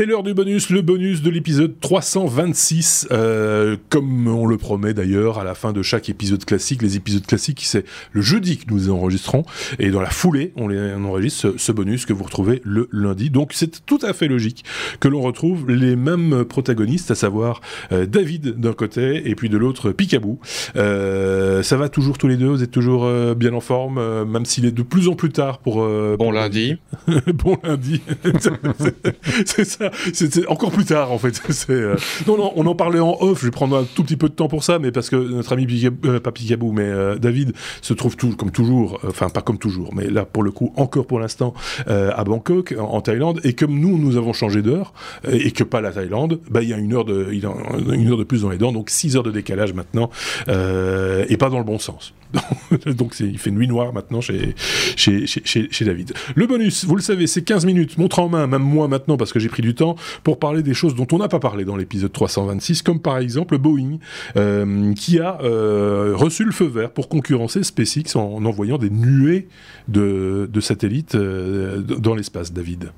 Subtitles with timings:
[0.00, 5.38] C'est l'heure du bonus, le bonus de l'épisode 326, euh, comme on le promet d'ailleurs
[5.38, 6.80] à la fin de chaque épisode classique.
[6.80, 9.44] Les épisodes classiques, c'est le jeudi que nous enregistrons,
[9.78, 13.28] et dans la foulée, on, les, enregistre ce, bonus que vous retrouvez le lundi.
[13.28, 14.64] Donc c'est tout à fait logique
[15.00, 17.60] que l'on retrouve les mêmes protagonistes, à savoir
[17.92, 20.40] euh, David d'un côté et puis de l'autre Picabou.
[20.76, 24.64] Euh, ça va toujours tous les deux, vous êtes toujours bien en forme, même s'il
[24.64, 25.86] est de plus en plus tard pour...
[26.16, 26.78] bon lundi.
[27.34, 28.00] bon lundi.
[29.44, 31.40] c'est ça, c'est encore plus tard en fait.
[31.70, 34.28] Euh, non, non, on en parlait en off, je vais prendre un tout petit peu
[34.28, 35.66] de temps pour ça, mais parce que notre ami
[36.04, 39.94] euh, pas Picabou, mais euh, David se trouve tout, comme toujours, enfin pas comme toujours,
[39.94, 41.54] mais là pour le coup, encore pour l'instant,
[41.86, 44.92] à Bangkok, en, Thaïlande, et comme nous, nous avons changé d'heure,
[45.30, 48.24] et que pas la Thaïlande, bah, il y a une heure de, une heure de
[48.24, 50.10] plus dans les dents, donc 6 heures de décalage maintenant,
[50.48, 52.14] et pas dans le bon sens.
[52.86, 54.54] donc il fait nuit noire maintenant chez,
[54.96, 56.12] chez, chez, chez, David.
[56.34, 59.32] Le bonus, vous le savez, c'est 15 minutes, montre en main, même moi maintenant, parce
[59.32, 61.76] que j'ai pris du temps, pour parler des choses dont on n'a pas parlé dans
[61.76, 63.98] l'épisode 326, comme par exemple Boeing,
[64.36, 69.48] euh, qui a euh, reçu le feu vert pour concurrencer SpaceX en, envoyant des nuées
[69.88, 72.92] de, satellites euh, dans l'espace, David.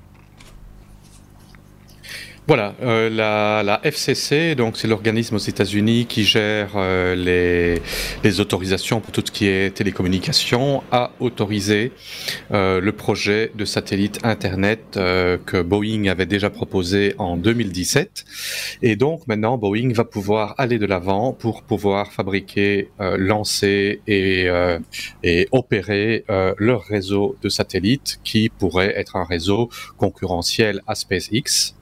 [2.49, 7.15] Voilà, euh, la, la, FCC, donc c'est l'organisme aux États-Unis qui gère euh,
[8.25, 11.93] les, autorisations pour tout ce qui est télécommunication, a autorisé
[12.51, 18.25] euh, le projet de satellite Internet que Boeing avait déjà proposé en 2017.
[18.83, 24.49] Et donc maintenant, Boeing va pouvoir aller de l'avant pour pouvoir fabriquer, lancer et,
[25.23, 26.25] et opérer
[26.59, 31.75] leur réseau de satellites qui pourrait être un réseau concurrentiel à SpaceX.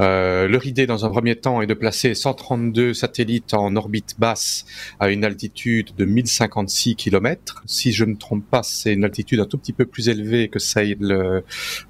[0.00, 4.64] Euh, leur idée, dans un premier temps, est de placer 132 satellites en orbite basse
[4.98, 7.62] à une altitude de 1056 km.
[7.66, 10.48] Si je ne me trompe pas, c'est une altitude un tout petit peu plus élevée
[10.48, 11.42] que celle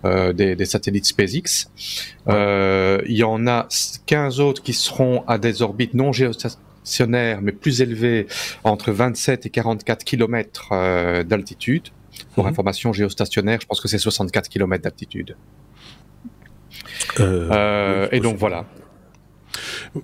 [0.05, 1.71] euh, des, des, satellites SpaceX.
[2.29, 3.69] Euh, il y en a
[4.07, 8.27] 15 autres qui seront à des orbites non géostationnaires, mais plus élevées,
[8.65, 11.89] entre 27 et 44 km euh, d'altitude.
[12.35, 12.51] Pour mhm.
[12.51, 15.37] information géostationnaire, je pense que c'est 64 km d'altitude.
[17.19, 18.65] Euh, euh, et donc voilà.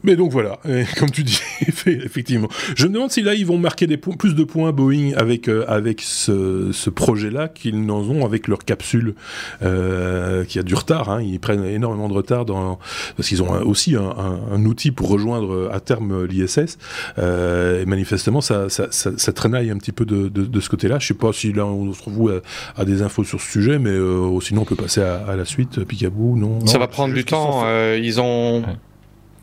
[0.03, 0.59] Mais donc voilà,
[0.99, 1.41] comme tu dis,
[1.87, 2.49] effectivement.
[2.77, 5.65] Je me demande si là ils vont marquer des plus de points Boeing avec euh,
[5.69, 9.15] avec ce, ce projet-là qu'ils n'en ont avec leur capsule
[9.63, 11.11] euh, qui a du retard.
[11.11, 11.23] Hein.
[11.23, 12.79] Ils prennent énormément de retard dans
[13.17, 14.15] parce qu'ils ont aussi un,
[14.53, 16.79] un, outil pour rejoindre à terme l'ISS.
[17.19, 20.69] Euh, et manifestement, ça, ça, ça, ça, traînaille un petit peu de, de, de ce
[20.69, 20.99] côté-là.
[20.99, 22.43] Je sais pas si là on se trouve
[22.77, 25.45] à, des infos sur ce sujet, mais euh, sinon on peut passer à, à la
[25.45, 25.85] suite.
[25.85, 27.63] Picabou, non, Ça va prendre du temps.
[27.65, 28.65] Euh, ils ont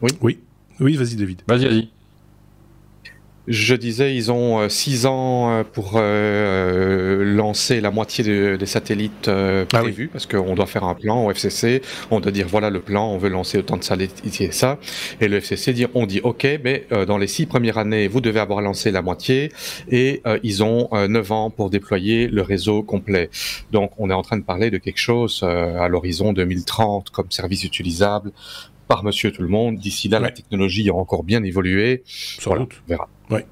[0.04, 0.12] oui.
[0.22, 0.40] Oui.
[0.80, 1.42] Oui, vas-y, David.
[1.48, 1.90] Vas-y, vas-y.
[3.48, 9.30] Je disais, ils ont euh, six ans euh, pour euh, lancer la moitié des satellites
[9.30, 12.80] ah prévus, parce qu'on doit faire un plan au FCC, on doit dire voilà le
[12.80, 14.80] plan, on veut lancer autant de satellites et ça,
[15.20, 18.40] et le FCC dit on dit ok, mais dans les six premières années, vous devez
[18.40, 19.52] avoir lancé la moitié,
[19.90, 23.30] et ils ont neuf ans pour déployer le réseau complet.
[23.72, 27.64] Donc on est en train de parler de quelque chose à l'horizon 2030 comme service
[27.64, 28.32] utilisable
[28.88, 29.78] par monsieur tout le monde.
[29.78, 32.04] D'ici là, la technologie a encore bien évolué.
[32.06, 32.82] Sans doute.
[32.86, 33.10] On verra.
[33.30, 33.46] Ouais.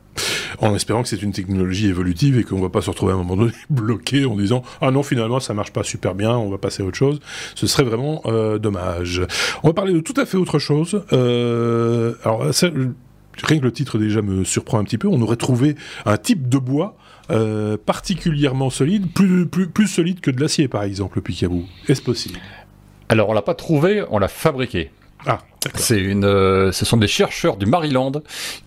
[0.60, 3.20] En espérant que c'est une technologie évolutive et qu'on va pas se retrouver à un
[3.20, 6.58] moment donné bloqué en disant ah non finalement ça marche pas super bien, on va
[6.58, 7.20] passer à autre chose.
[7.56, 9.22] Ce serait vraiment euh, dommage.
[9.64, 11.04] On va parler de tout à fait autre chose.
[11.14, 12.44] Euh, alors
[13.44, 15.08] rien que le titre déjà me surprend un petit peu.
[15.08, 15.76] On aurait trouvé
[16.06, 16.98] un type de bois
[17.30, 21.64] euh, particulièrement solide, plus, plus, plus solide que de l'acier par exemple, le Picaboo.
[21.88, 22.40] Est-ce possible?
[23.10, 24.92] Alors on l'a pas trouvé, on l'a fabriqué.
[25.28, 25.40] Ah,
[25.76, 28.14] c'est une, euh, ce sont des chercheurs du Maryland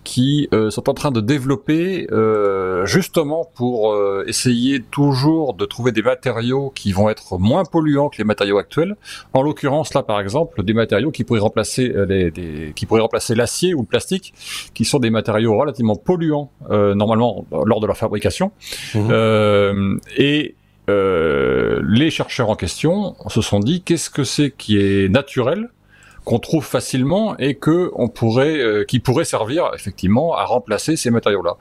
[0.05, 5.91] qui euh, sont en train de développer, euh, justement pour euh, essayer toujours de trouver
[5.91, 8.95] des matériaux qui vont être moins polluants que les matériaux actuels.
[9.33, 13.35] En l'occurrence, là, par exemple, des matériaux qui pourraient remplacer les, des, qui pourraient remplacer
[13.35, 14.33] l'acier ou le plastique,
[14.75, 18.53] qui sont des matériaux relativement polluants normalement lors de leur fabrication.
[18.95, 19.99] Mmh.
[20.17, 20.55] et
[20.91, 25.71] euh, les chercheurs en question se sont dit qu'est-ce que c'est qui est naturel
[26.25, 31.11] qu'on trouve facilement et que on pourrait, euh, qui pourrait servir effectivement à remplacer ces
[31.11, 31.57] matériaux-là.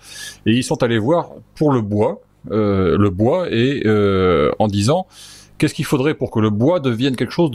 [0.45, 2.21] Et ils sont allés voir pour le bois,
[2.51, 5.06] euh, le bois et euh, en disant
[5.57, 7.51] qu'est-ce qu'il faudrait pour que le bois devienne quelque chose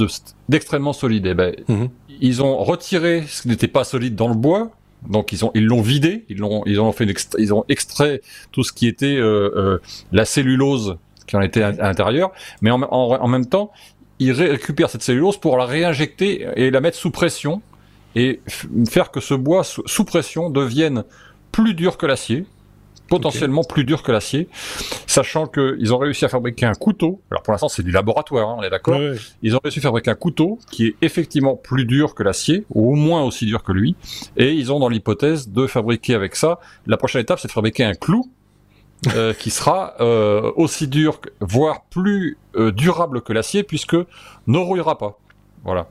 [0.48, 1.26] d'extrêmement solide?
[1.26, 1.88] Et eh ben, mhm.
[2.20, 4.70] ils ont retiré ce qui n'était pas solide dans le bois.
[5.08, 7.06] Donc ils ont ils l'ont vidé, ils l'ont ils ont fait
[7.38, 8.20] ils ont extrait
[8.50, 9.18] tout ce qui était
[10.10, 10.96] la cellulose
[11.28, 12.32] qui en était à, l'intérieur,
[12.62, 13.70] mais en, en, même temps,
[14.18, 17.62] il récupère cette cellulose pour la réinjecter et la mettre sous pression
[18.14, 18.40] et
[18.88, 21.04] faire que ce bois sous pression devienne
[21.52, 22.46] plus dur que l'acier
[23.08, 24.48] potentiellement plus dur que l'acier,
[25.06, 27.20] sachant qu'ils ont réussi à fabriquer un couteau.
[27.30, 29.00] Alors pour l'instant, c'est du laboratoire, hein, on est d'accord.
[29.42, 32.92] Ils ont réussi à fabriquer un couteau qui est effectivement plus dur que l'acier, ou
[32.92, 33.96] au moins aussi dur que lui.
[34.36, 36.60] Et ils ont dans l'hypothèse de fabriquer avec ça.
[36.86, 38.30] La prochaine étape, c'est de fabriquer un clou.
[39.14, 44.98] Euh, qui sera euh, aussi dur, voire plus euh, durable que l'acier, puisque ne rouillera
[44.98, 45.20] pas.
[45.64, 45.88] Voilà.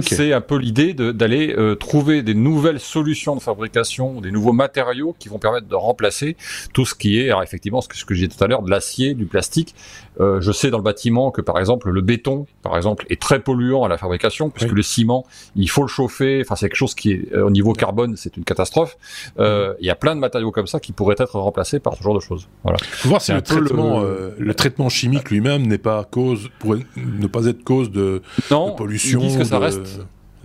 [0.00, 5.14] C'est un peu l'idée d'aller euh, trouver des nouvelles solutions de fabrication, des nouveaux matériaux
[5.18, 6.36] qui vont permettre de remplacer
[6.72, 8.62] tout ce qui est, alors effectivement, ce que, ce que j'ai dit tout à l'heure,
[8.62, 9.74] de l'acier, du plastique.
[10.20, 13.40] Euh, je sais dans le bâtiment que par exemple le béton, par exemple, est très
[13.40, 15.24] polluant à la fabrication puisque le ciment,
[15.56, 16.42] il faut le chauffer.
[16.44, 18.98] Enfin, c'est quelque chose qui est euh, au niveau carbone, c'est une catastrophe.
[19.38, 22.02] Euh, il y a plein de matériaux comme ça qui pourraient être remplacés par ce
[22.02, 22.48] genre de choses.
[22.64, 22.78] Voilà.
[22.82, 24.34] Faut voir si le traitement, le...
[24.38, 24.54] le...
[24.54, 29.20] traitement chimique lui-même n'est pas cause, pourrait ne pas être cause de, non, de pollution.
[29.20, 29.79] Ils disent que ça reste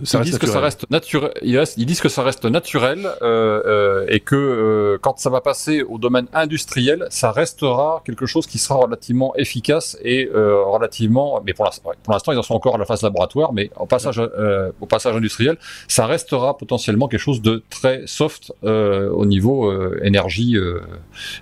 [0.00, 1.32] ils disent que ça reste naturel.
[1.42, 5.82] Ils, disent que ça reste naturel euh, euh, et que euh, quand ça va passer
[5.82, 11.40] au domaine industriel, ça restera quelque chose qui sera relativement efficace et euh, relativement.
[11.44, 11.64] Mais pour
[12.08, 15.16] l'instant, ils en sont encore à la phase laboratoire, mais au passage, euh, au passage
[15.16, 15.56] industriel,
[15.88, 19.72] ça restera potentiellement quelque chose de très soft au niveau
[20.02, 20.56] énergie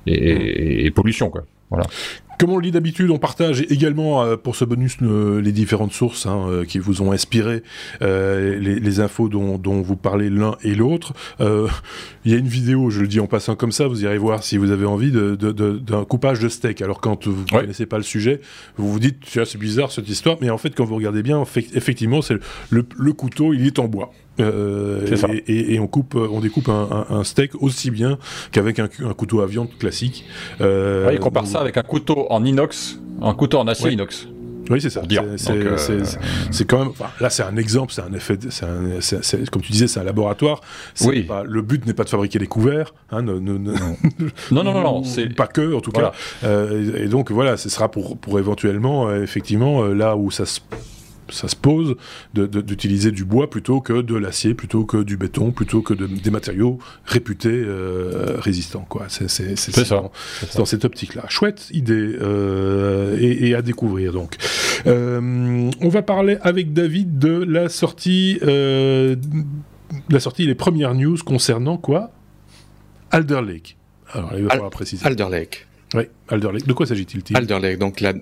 [0.06, 1.42] et, et, pollution, quoi.
[1.70, 1.86] Voilà.
[2.38, 5.92] Comme on le dit d'habitude, on partage également euh, pour ce bonus euh, les différentes
[5.92, 7.62] sources hein, euh, qui vous ont inspiré
[8.00, 11.12] les, les, infos dont, dont, vous parlez l'un et l'autre.
[11.40, 14.42] Il y a une vidéo, je le dis en passant comme ça, vous irez voir
[14.42, 16.82] si vous avez envie d'un coupage de steak.
[16.82, 18.40] Alors quand vous ne connaissez pas le sujet,
[18.76, 22.22] vous vous dites c'est bizarre cette histoire, mais en fait quand vous regardez bien, effectivement,
[22.22, 22.34] c'est
[22.70, 24.12] le, le couteau, il est en bois.
[24.40, 25.06] Euh,
[25.46, 28.18] et, et, on coupe, on découpe un, un, steak aussi bien
[28.50, 30.24] qu'avec un, un, couteau à viande classique.
[30.60, 34.26] Euh, ouais, il compare ça avec un couteau en inox, un couteau en acier inox.
[34.70, 35.02] Oui, c'est ça.
[35.02, 35.36] Euh,
[36.50, 36.88] c'est quand même.
[36.88, 37.92] Enfin, là, c'est un exemple.
[37.92, 38.38] C'est un effet.
[39.50, 40.60] comme tu disais, c'est un laboratoire.
[41.02, 41.24] Oui.
[41.24, 42.94] Pas, le but n'est pas de fabriquer des couverts.
[43.10, 43.40] Hein, non.
[43.40, 43.58] non,
[44.50, 46.12] non, non, non, c'est pas que, en tout cas.
[46.44, 50.46] Euh, et donc voilà, ce sera pour pour éventuellement, euh, effectivement, euh, là où ça
[50.46, 50.60] se
[51.30, 51.96] ça se pose
[52.34, 56.30] d'utiliser du bois plutôt que de l'acier, plutôt que du béton, plutôt que de, des
[56.30, 58.86] matériaux réputés euh, résistants.
[58.88, 59.06] Quoi.
[59.08, 60.12] C'est, dans,
[60.56, 61.24] dans, cette optique-là.
[61.28, 64.36] Chouette idée euh, et, et, à découvrir donc.
[64.86, 69.16] Euh, on va parler avec David de la sortie, euh,
[70.10, 72.10] la sortie les premières news concernant quoi?
[73.10, 73.76] Alder Lake.
[74.12, 75.04] Alors, il va falloir préciser.
[75.06, 75.66] Alder Lake.
[75.94, 76.66] Oui, Alder Lake.
[76.66, 78.12] De quoi s'agit-il Alder Lake, donc la,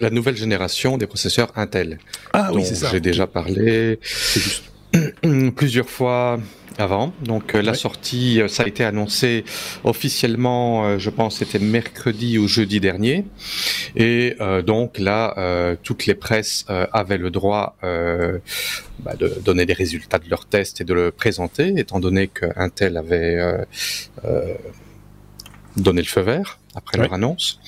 [0.00, 1.98] la nouvelle génération des processeurs Intel.
[2.32, 2.88] Ah oui, c'est ça.
[2.90, 3.98] J'ai déjà parlé
[5.56, 6.38] plusieurs fois
[6.78, 7.12] avant.
[7.22, 9.44] Donc euh, la sortie, euh, ça a été annoncé
[9.84, 13.24] officiellement, euh, je pense, c'était mercredi ou jeudi dernier.
[13.94, 20.28] Et donc là, toutes les presses avaient le droit bah, de donner des résultats de
[20.28, 23.38] leurs tests et de le présenter, étant donné que Intel avait
[25.76, 27.58] donné le feu vert après leur annonce.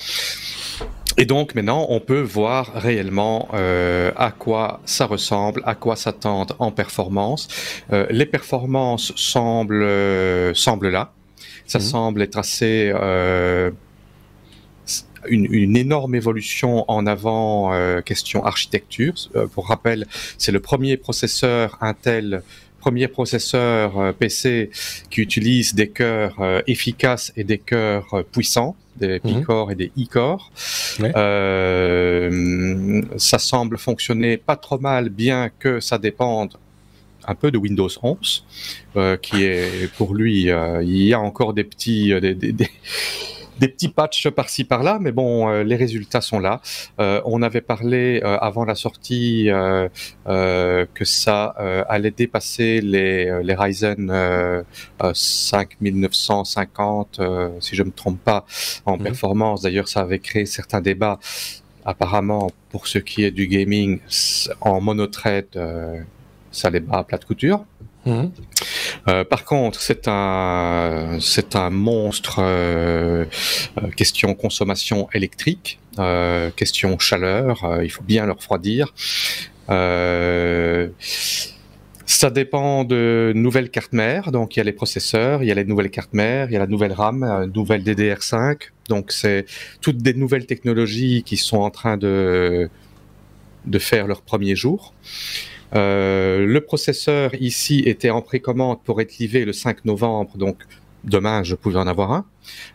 [1.19, 6.55] Et donc maintenant, on peut voir réellement euh, à quoi ça ressemble, à quoi s'attendre
[6.59, 7.49] en performance.
[7.91, 11.11] Euh, les performances semblent, euh, semblent là.
[11.67, 11.85] Ça mhm.
[11.85, 12.93] semble être assez...
[15.27, 17.73] Une, une, énorme évolution en avant
[18.03, 19.13] question architecture.
[19.53, 20.07] pour rappel,
[20.37, 22.41] c'est le premier processeur Intel
[22.79, 24.69] premier processeur PC
[25.09, 26.35] qui utilise des cœurs
[26.67, 29.39] efficaces et des cœurs puissants des mhm.
[29.39, 30.51] P-Core et des E-Core.
[31.01, 36.53] Euh, ça semble fonctionner pas trop mal, bien que ça dépende
[37.25, 38.45] un peu de Windows 11,
[38.95, 42.69] euh, qui est pour lui, euh, il y a encore des petits, des, des, des
[43.59, 46.61] des petits patchs par-ci par-là, mais bon, euh, les résultats sont là.
[46.99, 49.49] Euh, on avait parlé euh, avant la sortie
[50.25, 51.45] que ça
[51.89, 54.63] allait dépasser les, les Ryzen
[55.13, 57.21] 5950,
[57.59, 58.45] si je me trompe pas,
[58.85, 59.03] en mhm.
[59.03, 59.61] performance.
[59.61, 61.19] D'ailleurs, ça avait créé certains débats.
[61.85, 63.99] Apparemment, pour ce qui est du gaming,
[64.61, 65.47] en monothread,
[66.51, 67.65] ça les bat à plate couture.
[68.05, 68.31] Mhm.
[69.07, 73.25] Euh, par contre, c'est un c'est un monstre euh,
[73.77, 75.79] euh, question consommation électrique,
[76.55, 77.81] question chaleur.
[77.83, 78.93] il faut bien le refroidir.
[82.05, 84.31] ça dépend de nouvelles cartes mères.
[84.31, 86.55] Donc, il y a les processeurs, il y a les nouvelles cartes mères, il y
[86.55, 88.71] a la nouvelle RAM, nouvelle DDR5.
[88.87, 89.45] Donc, c'est
[89.81, 92.69] toutes des nouvelles technologies qui sont en train de
[93.65, 94.93] de faire leur premier jour.
[95.75, 100.57] Euh, le processeur ici était en précommande pour être livré le 5 novembre, donc
[101.03, 102.25] demain je pouvais en avoir un.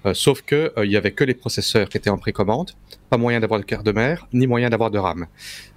[0.06, 2.72] Euh, sauf que il y avait que les processeurs qui étaient en précommande,
[3.10, 5.26] pas moyen d'avoir de cœur de mer, ni moyen d'avoir de RAM.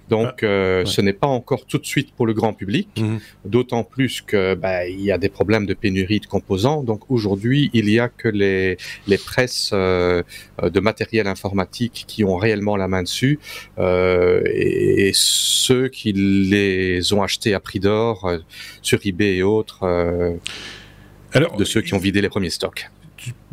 [0.08, 3.20] Donc, ah, euh, ce n'est pas encore tout de suite pour le grand public, mhm.
[3.44, 6.82] d'autant plus que bah, il y a des problèmes de pénurie de composants.
[6.82, 10.22] Donc, aujourd'hui, il y a que les, les presses euh,
[10.62, 13.38] de matériel informatique qui ont réellement la main dessus,
[13.78, 18.38] euh, et, ceux qui les ont achetés à prix d'or euh,
[18.80, 20.32] sur eBay et autres, euh,
[21.34, 22.90] Alors, de ceux qui ont vidé les premiers stocks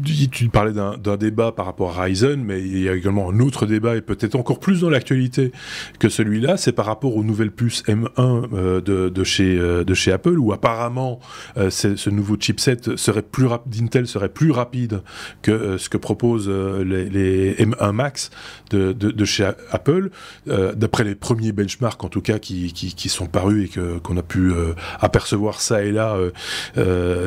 [0.03, 3.65] tu, parlais d'un débat par rapport à Ryzen, mais il y a également un autre
[3.65, 5.51] débat, et peut-être encore plus dans l'actualité
[5.99, 9.93] que celui-là, c'est par rapport aux nouvelles puces M1 euh, de, de, chez, euh, de
[9.93, 11.19] chez Apple, où apparemment
[11.57, 15.01] euh, ce nouveau chipset serait plus d'Intel serait plus rapide
[15.41, 18.29] que ce que proposent les, les, M1 Max
[18.71, 20.09] de, chez Apple,
[20.45, 24.51] d'après les premiers benchmarks en tout cas qui sont parus et qu'on a pu
[24.99, 26.17] apercevoir ça et là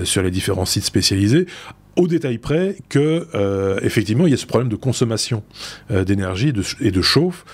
[0.04, 1.46] sur les différents sites spécialisés
[1.98, 5.42] au détail près que euh, effectivement il y a ce problème de consommation
[5.90, 7.44] euh, d'énergie et de, chauffe,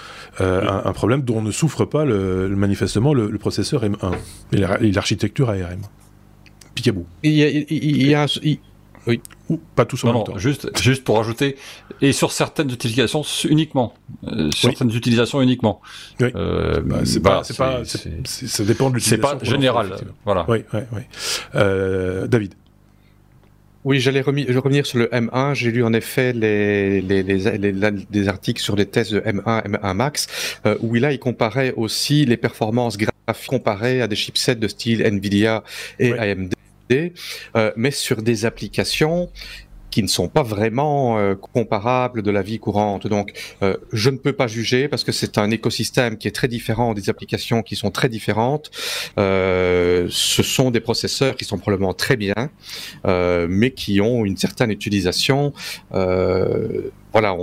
[0.40, 4.14] euh, un, problème dont ne souffre pas le, manifestement le, processeur M1
[4.52, 5.80] et l'architecture ARM.
[6.74, 7.06] Picabou.
[7.22, 8.26] Il y a, il y a
[9.06, 9.20] oui.
[9.50, 10.38] Ou pas tout en même temps.
[10.38, 11.56] Juste, juste pour ajouter,
[12.00, 13.92] et sur certaines utilisations uniquement.
[14.56, 15.82] certaines utilisations uniquement.
[16.20, 16.28] Oui.
[16.32, 19.28] Bah, c'est pas, c'est pas, ça dépend de l'utilisation.
[19.30, 19.94] C'est pas général.
[20.24, 20.46] Voilà.
[20.48, 21.02] Oui, oui, oui.
[22.28, 22.54] David.
[23.84, 25.54] Oui, j'allais revenir sur le M1.
[25.54, 27.72] J'ai lu en effet les, les, les,
[28.10, 32.24] des articles sur les tests de M1, M1 Max, euh, où là, il comparait aussi
[32.24, 33.14] les performances graphiques
[33.46, 35.64] comparées à des chipsets de style Nvidia
[35.98, 36.54] et AMD.
[37.56, 39.30] Euh, mais sur des applications
[39.94, 43.06] qui ne sont pas vraiment euh, comparables de la vie courante.
[43.06, 43.32] Donc,
[43.62, 46.94] euh, je ne peux pas juger parce que c'est un écosystème qui est très différent,
[46.94, 48.72] des applications qui sont très différentes.
[49.20, 52.34] Euh, ce sont des processeurs qui sont probablement très bien,
[53.04, 55.52] mais qui ont une certaine utilisation
[57.14, 57.36] voilà,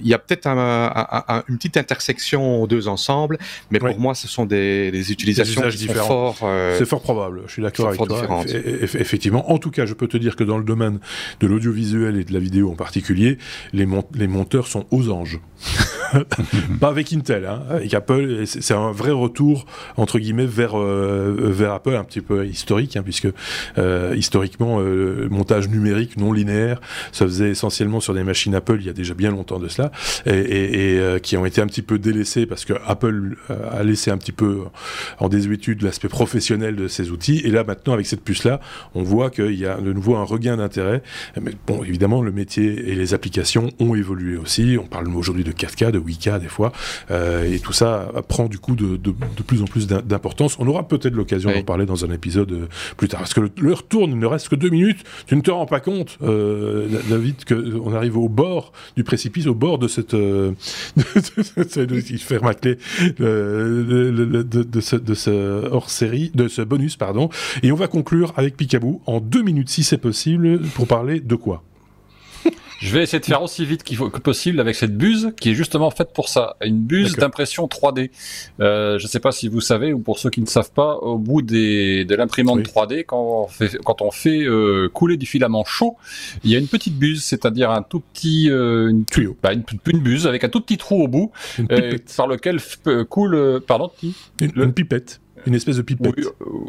[0.00, 3.38] il y a peut-être une petite intersection aux deux ensemble,
[3.70, 6.34] mais pour moi, ce sont des, utilisations qui différents.
[6.42, 7.42] Euh, c'est fort probable.
[7.46, 8.42] Je suis d'accord avec toi.
[8.82, 9.48] Effectivement.
[9.52, 10.98] En tout cas, je peux te dire que dans le domaine
[11.38, 13.38] de l'audiovisuel et de la vidéo en particulier,
[13.72, 15.38] les, les monteurs sont aux anges.
[16.80, 18.42] pas avec Intel, hein, avec Apple.
[18.46, 19.66] C'est un vrai retour
[19.96, 23.28] entre guillemets vers euh, vers Apple, un petit peu historique, hein, puisque
[23.78, 26.80] euh, historiquement, le montage numérique non linéaire
[27.12, 29.92] se faisait essentiellement sur des machines Apple il y a déjà bien longtemps de cela,
[30.26, 34.10] et, euh, qui ont été un petit peu délaissés parce que Apple euh, a laissé
[34.10, 34.64] un petit peu
[35.18, 37.40] en désuétude l'aspect professionnel de ces outils.
[37.44, 38.60] Et là, maintenant, avec cette puce-là,
[38.94, 41.02] on voit qu'il y a de nouveau un regain d'intérêt.
[41.40, 44.76] Mais bon, évidemment, le métier et les applications ont évolué aussi.
[44.80, 46.72] On parle aujourd'hui de 4K, de 8K des fois,
[47.10, 48.96] euh, et tout ça prend du coup de,
[49.46, 50.56] plus en plus d'importance.
[50.58, 53.20] On aura peut-être l'occasion d'en parler dans un épisode plus tard.
[53.20, 55.04] Parce que l'heure tourne, il ne reste que deux minutes.
[55.26, 59.78] Tu ne te rends pas compte, David, qu'on arrive au bord du précipice, au bord
[59.78, 60.52] de cette, euh,
[60.96, 61.02] de,
[64.62, 67.28] de, ce, de ce hors série, de ce bonus, pardon.
[67.62, 71.34] Et on va conclure avec Picabou en deux minutes si c'est possible pour parler de
[71.34, 71.62] quoi?
[72.80, 75.50] Je vais essayer de faire aussi vite qu'il faut, que possible avec cette buse qui
[75.50, 78.10] est justement faite pour ça, une buse d'impression 3D.
[78.60, 80.96] Euh, je ne sais pas si vous savez ou pour ceux qui ne savent pas,
[80.96, 85.26] au bout des, de l'imprimante 3D, quand on fait, quand on fait euh, couler du
[85.26, 85.96] filament chaud,
[86.42, 89.64] il y a une petite buse, c'est-à-dire un tout petit euh, une, tuyau, bah, une,
[89.86, 91.32] une, buse avec un tout petit trou au bout
[91.70, 92.60] euh, par lequel
[93.08, 93.90] coule, pardon,
[94.40, 95.20] une pipette.
[95.46, 96.14] Une espèce de pipette.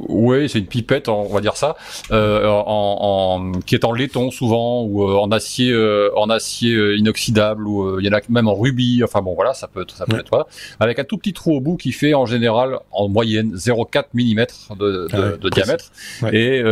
[0.07, 1.75] Oui, euh, c'est une pipette, on va dire ça,
[2.11, 5.75] euh, en, qui est en laiton souvent ou euh, en acier,
[6.15, 9.03] en acier inoxydable ou il y en a même en rubis.
[9.03, 10.47] Enfin bon, voilà, ça peut, ça peut être
[10.79, 14.75] avec un tout petit trou au bout qui fait en général en moyenne 0,4 mm
[14.77, 15.91] de, de, de diamètre
[16.31, 16.63] et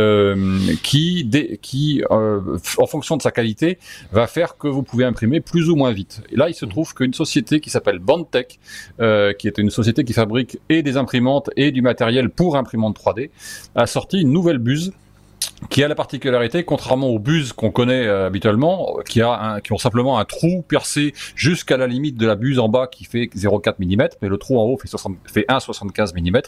[0.82, 1.28] qui,
[1.62, 3.78] qui en fonction de sa qualité,
[4.12, 6.22] va faire que vous pouvez imprimer plus ou moins vite.
[6.30, 8.58] Et là, il se trouve qu'une société qui s'appelle Bandtech,
[8.98, 11.89] qui est une société qui fabrique et des imprimantes et du matériel
[12.34, 13.30] pour imprimante 3D,
[13.74, 14.92] a sorti une nouvelle buse
[15.68, 19.78] qui a la particularité, contrairement aux buses qu'on connaît euh, habituellement, qui, a qui ont
[19.78, 23.74] simplement un trou percé jusqu'à la limite de la buse en bas qui fait 0,4
[23.78, 24.88] mm, mais le trou en haut fait,
[25.26, 26.40] fait 1,75 mm.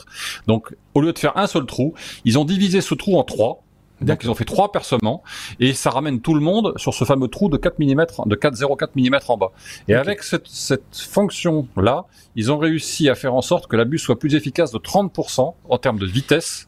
[0.47, 1.95] Donc, au lieu de faire un seul trou,
[2.25, 3.63] ils ont divisé ce trou en trois,
[4.03, 5.23] c'est-à-dire qu'ils ont fait trois percements
[5.61, 8.89] et ça ramène tout le monde sur ce fameux trou de 4 mm, de 4,04
[8.97, 9.53] mm en bas.
[9.87, 14.03] Et avec cette, cette fonction-là, ils ont réussi à faire en sorte que la bus
[14.03, 16.67] soit plus efficace de 30% en termes de vitesse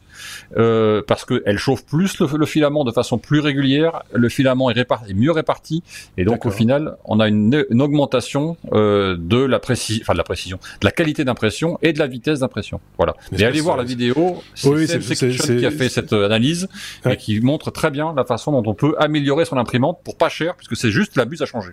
[0.57, 5.13] euh, parce qu'elle chauffe plus le, filament de façon plus régulière, le filament est, réparti,
[5.13, 5.83] mieux réparti,
[6.17, 10.23] et donc au final, on a une, augmentation euh, de la précision, enfin de la
[10.23, 12.79] précision, de la qualité d'impression et de la vitesse d'impression.
[12.97, 13.15] Voilà.
[13.31, 16.67] Mais allez voir la vidéo, c'est oui, qui a fait cette analyse
[17.09, 20.29] et qui montre très bien la façon dont on peut améliorer son imprimante pour pas
[20.29, 21.71] cher, puisque c'est juste la buse à changer.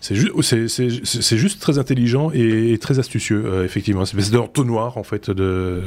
[0.00, 4.04] C'est juste, juste très intelligent et, très astucieux, euh, effectivement.
[4.04, 5.30] C'est une espèce d'entonnoir, en fait.
[5.30, 5.82] De,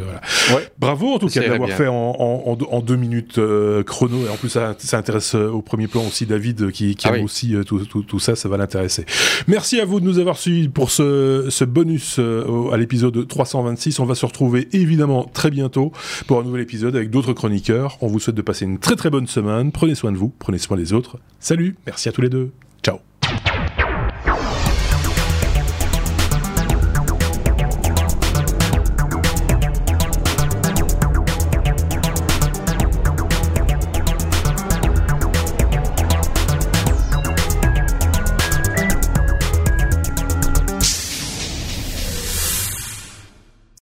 [0.79, 4.25] Bravo, en tout cas, d'avoir fait en, deux minutes euh, chrono.
[4.25, 7.23] Et en plus, ça, intéresse euh, au premier plan aussi David, qui, qui ah aime
[7.23, 8.35] aussi tout, ça.
[8.35, 9.05] Ça va l'intéresser.
[9.47, 13.99] Merci à vous de nous avoir suivis pour ce, bonus à l'épisode 326.
[13.99, 15.91] On va se retrouver, évidemment, très bientôt
[16.27, 17.97] pour un nouvel épisode avec d'autres chroniqueurs.
[18.01, 19.71] On vous souhaite de passer une très très bonne semaine.
[19.71, 21.17] Prenez soin de vous, prenez soin des autres.
[21.39, 22.51] Salut, merci à tous les deux.